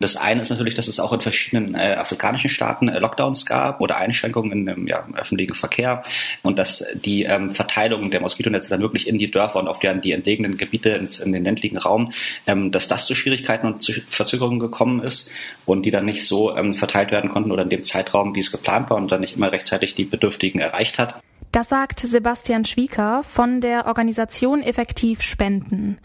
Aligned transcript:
Das 0.00 0.16
eine 0.16 0.40
ist 0.40 0.50
natürlich, 0.50 0.74
dass 0.74 0.88
es 0.88 0.98
auch 0.98 1.12
in 1.12 1.20
verschiedenen 1.20 1.76
äh, 1.76 1.94
afrikanischen 1.94 2.50
Staaten 2.50 2.88
äh, 2.88 2.98
Lockdowns 2.98 3.46
gab 3.46 3.80
oder 3.80 3.96
Einschränkungen 3.96 4.66
im, 4.66 4.86
ja, 4.88 5.06
öffentlichen 5.14 5.54
Verkehr 5.54 6.02
und 6.42 6.58
dass 6.58 6.84
die 6.94 7.22
ähm, 7.22 7.52
Verteilung 7.52 8.10
der 8.10 8.20
Moskitonetze 8.20 8.70
dann 8.70 8.80
wirklich 8.80 9.06
in 9.06 9.18
die 9.18 9.30
Dörfer 9.30 9.60
und 9.60 9.68
auf 9.68 9.78
deren 9.78 10.00
die 10.00 10.10
entlegenen 10.10 10.56
Gebiete 10.56 10.90
ins, 10.90 11.20
in 11.20 11.30
den 11.30 11.44
ländlichen 11.44 11.78
Raum, 11.78 12.12
ähm, 12.46 12.72
dass 12.72 12.88
das 12.88 13.06
zu 13.06 13.14
Schwierigkeiten 13.14 13.68
und 13.68 13.82
zu 13.82 13.92
Verzögerungen 14.08 14.58
gekommen 14.58 15.00
ist 15.00 15.30
und 15.64 15.86
die 15.86 15.92
dann 15.92 16.06
nicht 16.06 16.26
so 16.26 16.56
ähm, 16.56 16.74
verteilt 16.74 17.12
werden 17.12 17.30
konnten 17.30 17.52
oder 17.52 17.62
in 17.62 17.70
dem 17.70 17.84
Zeitraum, 17.84 18.34
wie 18.34 18.40
es 18.40 18.50
geplant 18.50 18.90
war 18.90 18.96
und 18.96 19.12
dann 19.12 19.20
nicht 19.20 19.36
immer 19.36 19.52
rechtzeitig 19.52 19.94
die 19.94 20.04
Bedürftigen 20.04 20.60
erreicht 20.60 20.98
hat. 20.98 21.23
Das 21.54 21.68
sagt 21.68 22.00
Sebastian 22.00 22.64
Schwieker 22.64 23.22
von 23.22 23.60
der 23.60 23.86
Organisation 23.86 24.60
Effektiv 24.60 25.22
Spenden. 25.22 25.98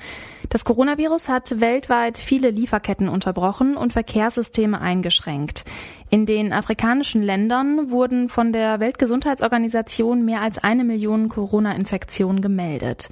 Das 0.49 0.63
Coronavirus 0.63 1.27
hat 1.27 1.59
weltweit 1.59 2.19
viele 2.19 2.51
Lieferketten 2.51 3.09
unterbrochen 3.09 3.75
und 3.75 3.91
Verkehrssysteme 3.91 4.79
eingeschränkt. 4.79 5.65
In 6.11 6.27
den 6.27 6.53
afrikanischen 6.53 7.23
Ländern 7.23 7.89
wurden 7.89 8.29
von 8.29 8.53
der 8.53 8.79
Weltgesundheitsorganisation 8.79 10.23
mehr 10.23 10.41
als 10.41 10.59
eine 10.59 10.83
Million 10.83 11.29
Corona-Infektionen 11.29 12.41
gemeldet. 12.41 13.09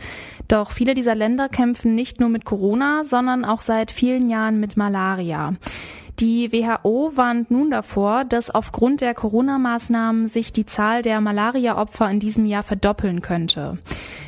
Doch 0.47 0.69
viele 0.69 0.93
dieser 0.93 1.15
Länder 1.15 1.49
kämpfen 1.49 1.95
nicht 1.95 2.19
nur 2.19 2.29
mit 2.29 2.45
Corona, 2.45 3.03
sondern 3.03 3.45
auch 3.45 3.61
seit 3.61 3.89
vielen 3.89 4.29
Jahren 4.29 4.59
mit 4.59 4.77
Malaria. 4.77 5.53
Die 6.19 6.51
WHO 6.51 7.11
warnt 7.13 7.51
nun 7.51 7.69
davor, 7.69 8.25
dass 8.25 8.49
aufgrund 8.49 9.01
der 9.01 9.13
Corona-Maßnahmen 9.13 10.27
sich 10.27 10.51
die 10.51 10.65
Zahl 10.65 11.03
der 11.03 11.21
Malaria-Opfer 11.21 12.09
in 12.09 12.19
diesem 12.19 12.47
Jahr 12.47 12.63
verdoppeln 12.63 13.21
könnte. 13.21 13.77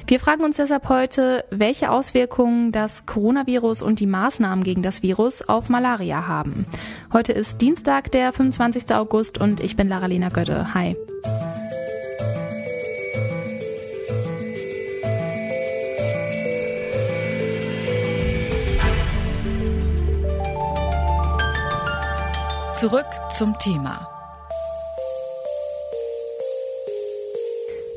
Wir 0.05 0.19
fragen 0.19 0.43
uns 0.43 0.57
deshalb 0.57 0.87
heute, 0.87 1.45
welche 1.49 1.89
Auswirkungen 1.89 2.71
das 2.71 3.07
Coronavirus 3.07 3.81
und 3.81 3.99
die 3.99 4.05
Maßnahmen 4.05 4.63
gegen 4.63 4.83
das 4.83 5.01
Virus 5.01 5.41
auf 5.41 5.69
Malaria 5.69 6.27
haben. 6.27 6.67
Heute 7.11 7.33
ist 7.33 7.59
Dienstag, 7.59 8.11
der 8.11 8.33
25. 8.33 8.93
August 8.95 9.39
und 9.39 9.59
ich 9.59 9.75
bin 9.75 9.87
Lara-Lena 9.87 10.29
Götte. 10.29 10.75
Hi. 10.75 10.95
Zurück 22.79 23.07
zum 23.29 23.59
Thema. 23.59 24.07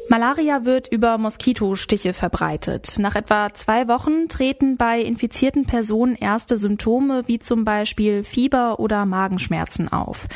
Malaria 0.08 0.64
wird 0.64 0.88
über 0.88 1.18
Moskitostiche 1.18 2.12
verbreitet. 2.12 2.96
Nach 2.98 3.14
etwa 3.14 3.54
zwei 3.54 3.86
Wochen 3.86 4.26
treten 4.28 4.76
bei 4.76 5.00
infizierten 5.00 5.66
Personen 5.66 6.16
erste 6.16 6.58
Symptome 6.58 7.22
wie 7.28 7.38
zum 7.38 7.64
Beispiel 7.64 8.24
Fieber 8.24 8.80
oder 8.80 9.06
Magenschmerzen 9.06 9.86
auf. 9.86 10.26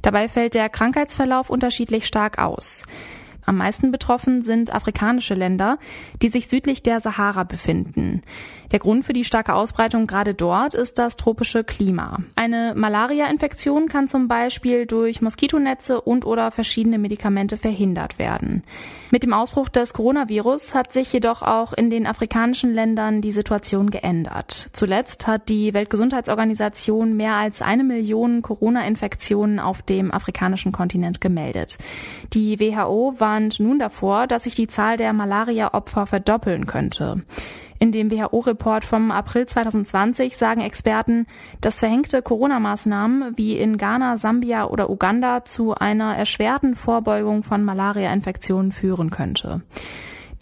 Dabei 0.00 0.30
fällt 0.30 0.54
der 0.54 0.70
Krankheitsverlauf 0.70 1.50
unterschiedlich 1.50 2.06
stark 2.06 2.38
aus. 2.38 2.84
Am 3.44 3.56
meisten 3.56 3.90
betroffen 3.90 4.42
sind 4.42 4.72
afrikanische 4.72 5.34
Länder, 5.34 5.78
die 6.22 6.28
sich 6.28 6.48
südlich 6.48 6.82
der 6.82 7.00
Sahara 7.00 7.44
befinden. 7.44 8.22
Der 8.72 8.78
Grund 8.78 9.04
für 9.04 9.12
die 9.12 9.24
starke 9.24 9.54
Ausbreitung 9.54 10.06
gerade 10.06 10.32
dort 10.32 10.74
ist 10.74 10.98
das 10.98 11.16
tropische 11.16 11.64
Klima. 11.64 12.18
Eine 12.36 12.74
Malaria-Infektion 12.76 13.88
kann 13.88 14.06
zum 14.06 14.28
Beispiel 14.28 14.86
durch 14.86 15.20
Moskitonetze 15.22 16.00
und 16.00 16.24
oder 16.24 16.52
verschiedene 16.52 16.98
Medikamente 16.98 17.56
verhindert 17.56 18.20
werden. 18.20 18.62
Mit 19.10 19.24
dem 19.24 19.32
Ausbruch 19.32 19.68
des 19.68 19.92
Coronavirus 19.92 20.74
hat 20.74 20.92
sich 20.92 21.12
jedoch 21.12 21.42
auch 21.42 21.72
in 21.72 21.90
den 21.90 22.06
afrikanischen 22.06 22.72
Ländern 22.72 23.20
die 23.20 23.32
Situation 23.32 23.90
geändert. 23.90 24.68
Zuletzt 24.72 25.26
hat 25.26 25.48
die 25.48 25.74
Weltgesundheitsorganisation 25.74 27.16
mehr 27.16 27.34
als 27.34 27.62
eine 27.62 27.82
Million 27.82 28.40
Corona-Infektionen 28.42 29.58
auf 29.58 29.82
dem 29.82 30.12
afrikanischen 30.12 30.70
Kontinent 30.70 31.20
gemeldet. 31.20 31.78
Die 32.32 32.60
WHO 32.60 33.14
warnt 33.30 33.60
nun 33.60 33.78
davor, 33.78 34.26
dass 34.26 34.42
sich 34.42 34.56
die 34.56 34.66
Zahl 34.66 34.96
der 34.96 35.12
Malaria-Opfer 35.12 36.06
verdoppeln 36.06 36.66
könnte. 36.66 37.22
In 37.78 37.92
dem 37.92 38.10
WHO-Report 38.10 38.84
vom 38.84 39.12
April 39.12 39.46
2020 39.46 40.36
sagen 40.36 40.60
Experten, 40.60 41.26
dass 41.60 41.78
verhängte 41.78 42.22
Corona-Maßnahmen 42.22 43.38
wie 43.38 43.56
in 43.56 43.78
Ghana, 43.78 44.18
Sambia 44.18 44.66
oder 44.66 44.90
Uganda 44.90 45.44
zu 45.44 45.74
einer 45.74 46.16
erschwerten 46.16 46.74
Vorbeugung 46.74 47.44
von 47.44 47.62
Malaria-Infektionen 47.62 48.72
führen 48.72 49.10
könnte. 49.10 49.62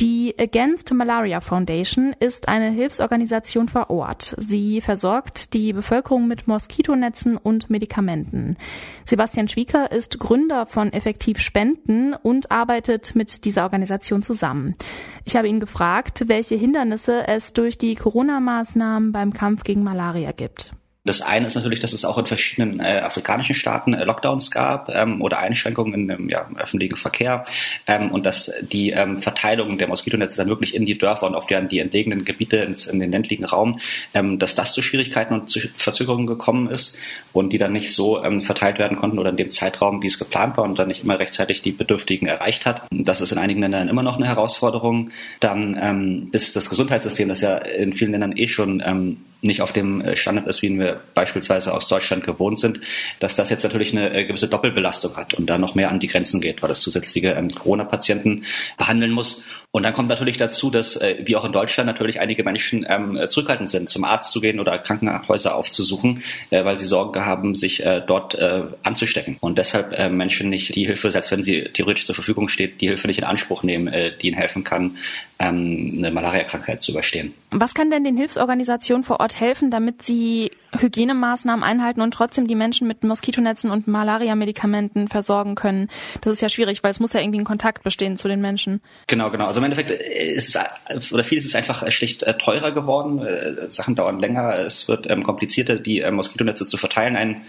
Die 0.01 0.33
Against 0.39 0.95
Malaria 0.95 1.41
Foundation 1.41 2.15
ist 2.21 2.47
eine 2.47 2.71
Hilfsorganisation 2.71 3.67
vor 3.67 3.91
Ort. 3.91 4.33
Sie 4.39 4.81
versorgt 4.81 5.55
die 5.55 5.73
Bevölkerung 5.73 6.29
mit 6.29 6.47
Moskitonetzen 6.47 7.37
und 7.37 7.69
Medikamenten. 7.69 8.57
Sebastian 9.05 9.49
Schwieker 9.49 9.91
ist 9.91 10.21
Gründer 10.21 10.67
von 10.67 10.93
Effektiv 10.93 11.41
Spenden 11.41 12.15
und 12.15 12.53
arbeitet 12.53 13.17
mit 13.17 13.45
dieser 13.45 13.65
Organisation 13.65 14.23
zusammen. 14.23 14.77
Ich 15.25 15.35
habe 15.35 15.49
ihn 15.49 15.59
gefragt, 15.59 16.29
welche 16.29 16.55
Hindernisse 16.55 17.27
es 17.27 17.53
durch 17.53 17.77
die 17.77 17.97
Corona-Maßnahmen 17.97 19.11
beim 19.11 19.33
Kampf 19.33 19.65
gegen 19.65 19.83
Malaria 19.83 20.31
gibt. 20.31 20.78
Das 21.05 21.23
eine 21.23 21.47
ist 21.47 21.55
natürlich, 21.55 21.81
dass 21.81 21.93
es 21.93 22.05
auch 22.05 22.19
in 22.19 22.27
verschiedenen 22.27 22.81
äh, 22.81 22.99
afrikanischen 22.99 23.55
Staaten 23.55 23.95
äh, 23.95 24.05
Lockdowns 24.05 24.51
gab 24.51 24.91
ähm, 24.91 25.23
oder 25.23 25.39
Einschränkungen 25.39 26.11
im, 26.11 26.29
ja, 26.29 26.43
im 26.43 26.59
öffentlichen 26.59 26.97
Verkehr 26.97 27.45
ähm, 27.87 28.11
und 28.11 28.27
dass 28.27 28.53
die 28.61 28.91
ähm, 28.91 29.19
Verteilung 29.19 29.79
der 29.79 29.89
Moskitonetze 29.89 30.37
dann 30.37 30.49
wirklich 30.49 30.75
in 30.75 30.85
die 30.87 30.99
Dörfer 30.99 31.27
und 31.27 31.35
auf 31.35 31.47
deren 31.47 31.69
die 31.69 31.79
entlegenen 31.79 32.25
Gebiete 32.25 32.59
ins, 32.59 32.87
in 32.87 32.99
den 32.99 33.13
ländlichen 33.13 33.45
Raum, 33.45 33.79
ähm, 34.13 34.39
dass 34.39 34.55
das 34.55 34.75
zu 34.75 34.83
Schwierigkeiten 34.83 35.35
und 35.35 35.49
zu 35.49 35.61
Verzögerungen 35.77 36.27
gekommen 36.27 36.69
ist 36.69 36.99
und 37.33 37.53
die 37.53 37.59
dann 37.59 37.73
nicht 37.73 37.95
so 37.95 38.23
ähm, 38.23 38.41
verteilt 38.41 38.79
werden 38.79 38.99
konnten 38.99 39.19
oder 39.19 39.31
in 39.31 39.37
dem 39.37 39.51
Zeitraum, 39.51 40.03
wie 40.03 40.09
es 40.09 40.19
geplant 40.19 40.57
war 40.57 40.65
und 40.65 40.79
dann 40.79 40.89
nicht 40.89 41.05
immer 41.05 41.19
rechtzeitig 41.19 41.63
die 41.63 41.73
Bedürftigen 41.73 42.27
erreicht 42.27 42.67
hat. 42.67 42.83
Das 42.91 43.21
ist 43.21 43.33
in 43.33 43.39
einigen 43.39 43.61
Ländern 43.61 43.89
immer 43.89 44.03
noch 44.03 44.17
eine 44.17 44.27
Herausforderung. 44.27 45.11
Dann 45.41 45.79
ähm, 45.81 46.29
ist 46.33 46.57
das 46.57 46.69
Gesundheitssystem, 46.69 47.29
das 47.29 47.41
ja 47.41 47.57
in 47.57 47.93
vielen 47.93 48.11
Ländern 48.11 48.37
eh 48.37 48.49
schon 48.49 48.83
ähm, 48.85 49.19
nicht 49.41 49.63
auf 49.63 49.73
dem 49.73 50.01
äh, 50.01 50.17
Standard 50.17 50.47
ist, 50.47 50.63
wie 50.63 50.79
wir 50.79 51.01
beispielsweise 51.15 51.75
aus 51.75 51.89
Deutschland 51.89 52.25
gewohnt 52.25 52.59
sind, 52.59 52.81
dass 53.21 53.37
das 53.37 53.51
jetzt 53.51 53.63
natürlich 53.63 53.93
eine 53.93 54.13
äh, 54.13 54.25
gewisse 54.25 54.49
Doppelbelastung 54.49 55.17
hat 55.17 55.35
und 55.35 55.47
da 55.47 55.59
noch 55.59 55.75
mehr 55.75 55.91
an 55.91 56.01
die 56.01 56.09
Grenzen 56.09 56.41
geht, 56.41 56.63
weil 56.63 56.69
das 56.69 56.81
zusätzliche 56.81 57.29
ähm, 57.29 57.49
Corona-Patienten 57.49 58.45
behandeln 58.77 59.13
muss. 59.13 59.45
Und 59.71 59.83
dann 59.83 59.93
kommt 59.93 60.09
natürlich 60.09 60.39
dazu, 60.39 60.71
dass 60.71 60.97
äh, 60.97 61.17
wie 61.25 61.37
auch 61.37 61.45
in 61.45 61.53
Deutschland 61.53 61.87
natürlich 61.87 62.21
einige 62.21 62.43
Menschen 62.43 62.85
ähm, 62.89 63.19
zurückhaltend 63.29 63.71
sind, 63.71 63.91
zum 63.91 64.05
Arzt 64.05 64.33
zu 64.33 64.41
gehen 64.41 64.61
oder 64.61 64.79
Krankenhäuser 64.79 65.55
aufzusuchen, 65.55 66.23
weil 66.51 66.79
sie 66.79 66.87
Sorgen 66.87 67.25
haben, 67.25 67.57
sich 67.57 67.83
dort 68.07 68.37
anzustecken. 68.83 69.37
Und 69.41 69.59
deshalb 69.59 70.11
Menschen 70.13 70.51
nicht 70.51 70.75
die 70.75 70.87
Hilfe, 70.87 71.11
selbst 71.11 71.31
wenn 71.33 71.43
sie 71.43 71.65
theoretisch 71.65 72.07
zur 72.07 72.15
Verfügung 72.15 72.49
steht, 72.49 72.81
die 72.81 72.89
Hilfe 72.89 73.07
nicht 73.07 73.19
in 73.19 73.25
Anspruch 73.25 73.63
nehmen, 73.63 73.93
die 74.21 74.29
ihnen 74.29 74.37
helfen 74.37 74.65
kann, 74.65 74.97
ähm, 75.41 75.95
eine 75.99 76.11
Malaria-Krankheit 76.11 76.83
zu 76.83 76.93
überstehen. 76.93 77.33
Was 77.51 77.75
kann 77.75 77.91
denn 77.91 78.03
den 78.03 78.17
Hilfsorganisationen 78.17 79.05
vor 79.05 79.21
Ort 79.21 79.39
helfen, 79.39 79.71
damit 79.71 80.03
sie 80.03 80.51
Hygienemaßnahmen 80.77 81.63
einhalten 81.63 82.01
und 82.01 82.13
trotzdem 82.13 82.47
die 82.49 82.57
Menschen 82.57 82.89
mit 82.89 83.05
Moskitonetzen 83.05 83.71
und 83.71 83.87
Malaria-Medikamenten 83.87 85.07
versorgen 85.07 85.55
können? 85.55 85.89
Das 86.21 86.33
ist 86.33 86.43
ja 86.43 86.49
schwierig, 86.49 86.83
weil 86.83 86.91
es 86.91 86.99
muss 86.99 87.13
ja 87.13 87.21
irgendwie 87.21 87.39
ein 87.39 87.45
Kontakt 87.45 87.85
bestehen 87.85 88.17
zu 88.17 88.27
den 88.27 88.41
Menschen. 88.41 88.81
Genau, 89.07 89.31
genau. 89.31 89.47
Also 89.47 89.61
im 89.61 89.65
Endeffekt 89.65 89.91
ist 89.91 90.57
es, 90.57 91.13
oder 91.13 91.23
vieles 91.23 91.45
ist 91.45 91.55
einfach 91.55 91.89
schlicht 91.93 92.25
äh, 92.25 92.37
teurer 92.37 92.73
geworden. 92.73 93.21
Äh, 93.21 93.71
Sachen 93.71 93.95
dauern 93.95 94.19
länger. 94.19 94.59
Es 94.59 94.89
wird 94.89 95.09
ähm, 95.09 95.23
komplizierter, 95.23 95.77
die 95.77 96.01
äh, 96.01 96.11
Moskitonetze 96.11 96.67
zu 96.67 96.77
verteilen. 96.77 97.15
Ein 97.15 97.43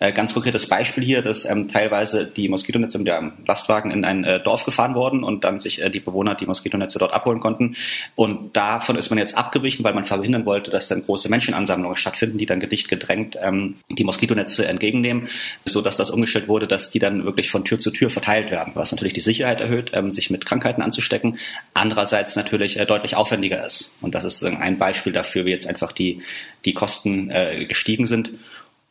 äh, 0.00 0.12
ganz 0.12 0.34
konkretes 0.34 0.68
Beispiel 0.68 1.04
hier, 1.04 1.22
dass 1.22 1.44
ähm, 1.44 1.68
teilweise 1.68 2.26
die 2.26 2.48
Moskitonetze 2.48 2.98
mit 2.98 3.06
dem 3.06 3.32
Lastwagen 3.46 3.90
in 3.90 4.04
ein 4.04 4.24
äh, 4.24 4.40
Dorf 4.42 4.64
gefahren 4.64 4.94
wurden 4.94 5.22
und 5.22 5.44
dann 5.44 5.60
sich 5.60 5.80
äh, 5.80 5.90
die 5.90 6.00
Bewohner 6.00 6.34
die 6.34 6.46
Moskitonetze 6.46 6.98
dort 6.98 7.12
abholen 7.12 7.40
konnten. 7.40 7.76
Und 8.16 8.56
davon 8.56 8.96
ist 8.96 9.10
man 9.10 9.18
jetzt 9.18 9.36
abgewichen, 9.36 9.84
weil 9.84 9.94
man 9.94 10.04
verhindern 10.04 10.46
wollte, 10.46 10.70
dass 10.70 10.88
dann 10.88 11.04
große 11.04 11.28
Menschenansammlungen 11.28 11.96
stattfinden, 11.96 12.38
die 12.38 12.46
dann 12.46 12.58
gedicht 12.58 12.88
gedrängt 12.88 13.38
ähm, 13.40 13.76
die 13.88 14.04
Moskitonetze 14.04 14.66
entgegennehmen, 14.66 15.28
so 15.64 15.80
dass 15.80 15.96
das 15.96 16.10
umgestellt 16.10 16.48
wurde, 16.48 16.66
dass 16.66 16.90
die 16.90 16.98
dann 16.98 17.24
wirklich 17.24 17.50
von 17.50 17.64
Tür 17.64 17.78
zu 17.78 17.90
Tür 17.92 18.10
verteilt 18.10 18.50
werden, 18.50 18.72
was 18.74 18.90
natürlich 18.90 19.14
die 19.14 19.20
Sicherheit 19.20 19.60
erhöht, 19.60 19.92
ähm, 19.94 20.10
sich 20.10 20.28
mit 20.30 20.44
Krankheiten 20.44 20.82
anzustecken, 20.82 21.38
andererseits 21.72 22.34
natürlich 22.34 22.78
äh, 22.80 22.86
deutlich 22.86 23.14
aufwendiger 23.14 23.64
ist. 23.64 23.94
Und 24.00 24.14
das 24.14 24.24
ist 24.24 24.44
ein 24.44 24.78
Beispiel 24.78 25.12
dafür, 25.12 25.44
wie 25.44 25.50
jetzt 25.50 25.68
einfach 25.68 25.92
die, 25.92 26.22
die 26.64 26.74
Kosten 26.74 27.30
äh, 27.30 27.66
gestiegen 27.66 28.06
sind. 28.06 28.32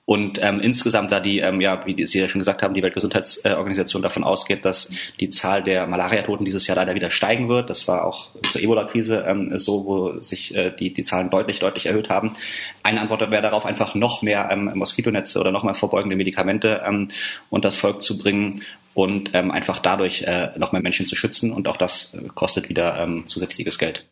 Und 0.06 0.40
ähm, 0.42 0.60
insgesamt, 0.60 1.14
da 1.14 1.22
die, 1.22 1.40
ähm, 1.40 1.62
ja, 1.62 1.86
wie 1.86 2.06
Sie 2.06 2.20
ja 2.20 2.28
schon 2.28 2.40
gesagt 2.40 2.62
haben, 2.62 2.74
die 2.74 2.84
Weltgesundheitsorganisation 2.84 4.02
davon 4.02 4.26
ausgeht, 4.26 4.66
dass 4.66 4.92
die 5.22 5.30
Zahl 5.30 5.64
der 5.64 5.88
Malariatoten 5.88 6.44
dieses 6.44 6.68
Jahr 6.68 6.76
leider 6.76 6.94
wieder 6.94 7.10
steigen 7.10 7.48
wird. 7.48 7.70
Das 7.70 7.88
war 7.88 8.06
auch 8.06 8.30
zur 8.50 8.62
Ebola-Krise 8.62 9.24
ähm, 9.26 9.58
so, 9.58 9.86
wo 9.86 10.20
sich 10.20 10.56
äh, 10.56 10.72
die, 10.78 10.92
die 10.92 11.04
Zahlen 11.04 11.30
deutlich, 11.30 11.60
deutlich 11.60 11.86
erhöht 11.86 12.10
haben. 12.10 12.36
Eine 12.84 13.00
Antwort 13.00 13.32
wäre 13.32 13.42
darauf, 13.42 13.66
einfach 13.66 13.96
noch 13.96 14.22
mehr 14.22 14.50
ähm, 14.52 14.72
Moskitonetze 14.76 15.40
oder 15.40 15.52
noch 15.52 15.64
mehr 15.64 15.74
vorbeugende 15.74 16.18
Medikamente 16.18 16.82
ähm, 16.86 17.08
und 17.50 17.64
das 17.64 17.78
Volk 17.78 18.02
zu 18.02 18.18
bringen 18.18 18.64
und 18.94 19.32
ähm, 19.34 19.52
einfach 19.52 19.80
dadurch 19.80 20.24
äh, 20.24 20.50
noch 20.58 20.74
mehr 20.74 20.82
Menschen 20.82 21.06
zu 21.06 21.16
schützen. 21.16 21.54
Und 21.54 21.70
auch 21.70 21.78
das 21.78 22.14
äh, 22.14 22.28
kostet 22.36 22.68
wieder 22.68 23.00
ähm, 23.00 23.24
zusätzliches 23.28 23.80
Geld. 23.80 24.06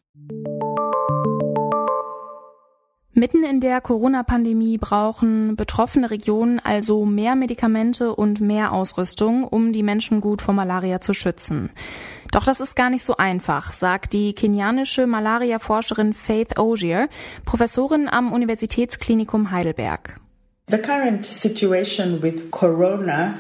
Mitten 3.21 3.43
in 3.43 3.59
der 3.59 3.81
Corona-Pandemie 3.81 4.79
brauchen 4.79 5.55
betroffene 5.55 6.09
Regionen 6.09 6.59
also 6.59 7.05
mehr 7.05 7.35
Medikamente 7.35 8.15
und 8.15 8.41
mehr 8.41 8.73
Ausrüstung, 8.73 9.43
um 9.43 9.73
die 9.73 9.83
Menschen 9.83 10.21
gut 10.21 10.41
vor 10.41 10.55
Malaria 10.55 11.01
zu 11.01 11.13
schützen. 11.13 11.69
Doch 12.31 12.45
das 12.45 12.59
ist 12.59 12.75
gar 12.75 12.89
nicht 12.89 13.05
so 13.05 13.17
einfach, 13.17 13.73
sagt 13.73 14.13
die 14.13 14.33
kenianische 14.33 15.05
Malaria-Forscherin 15.05 16.15
Faith 16.15 16.57
Ogier, 16.57 17.09
Professorin 17.45 18.09
am 18.09 18.33
Universitätsklinikum 18.33 19.51
Heidelberg. 19.51 20.19
The 20.71 20.79
current 20.79 21.23
situation 21.23 22.23
with 22.23 22.49
corona 22.49 23.35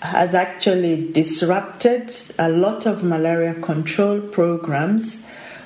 has 0.00 0.32
actually 0.34 1.12
disrupted 1.12 2.14
a 2.38 2.46
lot 2.46 2.86
of 2.86 3.02
malaria 3.02 3.54
control 3.54 4.20
programs, 4.20 5.16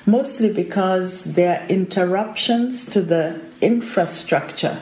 mostly 0.07 0.51
because 0.51 1.23
there 1.35 1.61
interruptions 1.69 2.87
to 2.87 3.01
the 3.05 3.35
infrastructure. 3.61 4.79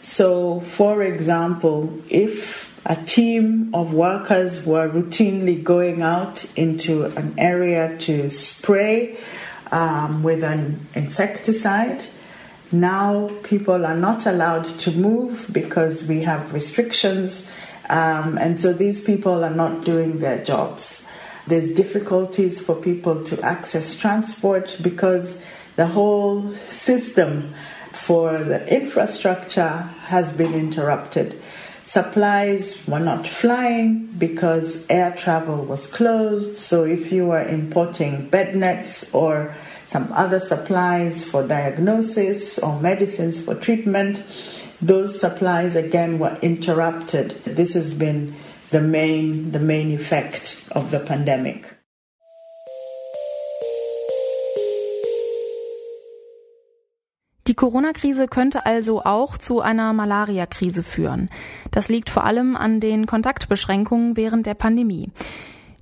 So, 0.00 0.60
for 0.60 1.02
example, 1.02 2.02
if 2.08 2.78
a 2.84 2.96
team 2.96 3.70
of 3.74 3.94
workers 3.94 4.66
were 4.66 4.88
routinely 4.88 5.62
going 5.62 6.02
out 6.02 6.44
into 6.56 7.04
an 7.04 7.34
area 7.38 7.96
to 8.00 8.28
spray 8.28 9.16
um, 9.72 10.22
with 10.22 10.44
an 10.44 10.86
insecticide, 10.94 12.04
now 12.70 13.30
people 13.42 13.86
are 13.86 13.96
not 13.96 14.26
allowed 14.26 14.64
to 14.80 14.90
move 14.90 15.46
because 15.50 16.06
we 16.06 16.20
have 16.22 16.52
restrictions, 16.52 17.48
um, 17.88 18.36
and 18.36 18.60
so 18.60 18.72
these 18.72 19.00
people 19.00 19.44
are 19.44 19.54
not 19.54 19.84
doing 19.84 20.18
their 20.18 20.42
jobs. 20.44 21.06
There's 21.46 21.72
difficulties 21.72 22.58
for 22.60 22.74
people 22.74 23.22
to 23.24 23.40
access 23.42 23.96
transport 23.96 24.76
because 24.82 25.38
the 25.76 25.86
whole 25.86 26.52
system 26.52 27.54
for 28.04 28.36
the 28.36 28.60
infrastructure 28.68 29.78
has 30.12 30.30
been 30.30 30.52
interrupted. 30.52 31.40
Supplies 31.84 32.86
were 32.86 32.98
not 32.98 33.26
flying 33.26 34.06
because 34.18 34.84
air 34.90 35.14
travel 35.16 35.64
was 35.64 35.86
closed. 35.86 36.58
So, 36.58 36.84
if 36.84 37.10
you 37.10 37.24
were 37.26 37.42
importing 37.42 38.28
bed 38.28 38.56
nets 38.56 39.14
or 39.14 39.54
some 39.86 40.12
other 40.12 40.38
supplies 40.38 41.24
for 41.24 41.46
diagnosis 41.46 42.58
or 42.58 42.78
medicines 42.78 43.40
for 43.40 43.54
treatment, 43.54 44.22
those 44.82 45.18
supplies 45.18 45.74
again 45.74 46.18
were 46.18 46.36
interrupted. 46.42 47.42
This 47.44 47.72
has 47.72 47.90
been 47.90 48.34
the 48.68 48.82
main, 48.82 49.52
the 49.52 49.60
main 49.60 49.90
effect 49.90 50.62
of 50.72 50.90
the 50.90 51.00
pandemic. 51.00 51.73
Die 57.46 57.54
Corona-Krise 57.54 58.26
könnte 58.26 58.64
also 58.64 59.02
auch 59.04 59.36
zu 59.36 59.60
einer 59.60 59.92
Malaria-Krise 59.92 60.82
führen. 60.82 61.28
Das 61.70 61.90
liegt 61.90 62.08
vor 62.08 62.24
allem 62.24 62.56
an 62.56 62.80
den 62.80 63.06
Kontaktbeschränkungen 63.06 64.16
während 64.16 64.46
der 64.46 64.54
Pandemie. 64.54 65.10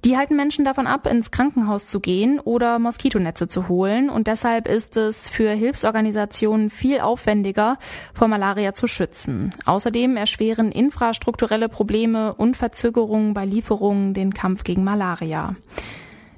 Die 0.05 0.17
halten 0.17 0.35
Menschen 0.35 0.65
davon 0.65 0.89
ab, 0.89 1.07
ins 1.07 1.31
Krankenhaus 1.31 1.87
zu 1.87 2.01
gehen 2.01 2.41
oder 2.41 2.81
Moskitonetze 2.81 3.47
zu 3.47 3.69
holen. 3.69 4.11
Und 4.11 4.27
deshalb 4.27 4.67
ist 4.67 4.97
es 4.97 5.29
für 5.29 5.51
Hilfsorganisationen 5.51 6.71
viel 6.71 6.99
aufwendiger, 6.99 7.79
vor 8.13 8.27
Malaria 8.27 8.73
zu 8.73 8.89
schützen. 8.89 9.53
Außerdem 9.65 10.17
erschweren 10.17 10.73
infrastrukturelle 10.73 11.69
Probleme 11.69 12.35
und 12.35 12.57
Verzögerungen 12.57 13.35
bei 13.35 13.45
Lieferungen 13.45 14.15
den 14.15 14.35
Kampf 14.35 14.65
gegen 14.65 14.83
Malaria. 14.83 15.55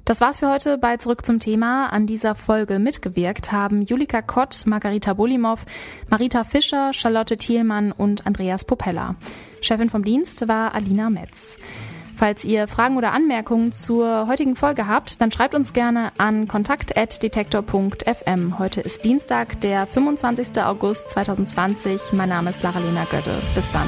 Das 0.05 0.21
war's 0.21 0.37
für 0.37 0.49
heute 0.51 0.77
bei 0.77 0.97
Zurück 0.97 1.25
zum 1.25 1.39
Thema. 1.39 1.87
An 1.87 2.05
dieser 2.05 2.35
Folge 2.35 2.77
mitgewirkt 2.77 3.51
haben 3.51 3.81
Julika 3.81 4.21
Kott, 4.21 4.61
Margarita 4.67 5.13
Bulimov, 5.13 5.65
Marita 6.09 6.43
Fischer, 6.43 6.93
Charlotte 6.93 7.37
Thielmann 7.37 7.91
und 7.91 8.27
Andreas 8.27 8.65
Popella. 8.65 9.15
Chefin 9.61 9.89
vom 9.89 10.03
Dienst 10.03 10.47
war 10.47 10.75
Alina 10.75 11.09
Metz. 11.09 11.57
Falls 12.13 12.45
ihr 12.45 12.67
Fragen 12.67 12.97
oder 12.97 13.13
Anmerkungen 13.13 13.71
zur 13.71 14.27
heutigen 14.27 14.55
Folge 14.55 14.87
habt, 14.87 15.21
dann 15.21 15.31
schreibt 15.31 15.55
uns 15.55 15.73
gerne 15.73 16.11
an 16.19 16.47
kontakt.detektor.fm. 16.47 18.59
Heute 18.59 18.81
ist 18.81 19.05
Dienstag, 19.05 19.59
der 19.61 19.87
25. 19.87 20.63
August 20.63 21.09
2020. 21.09 22.13
Mein 22.13 22.29
Name 22.29 22.51
ist 22.51 22.61
Lara-Lena 22.61 23.05
Götte. 23.05 23.41
Bis 23.55 23.71
dann. 23.71 23.87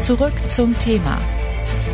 Zurück 0.00 0.32
zum 0.48 0.78
Thema 0.78 1.18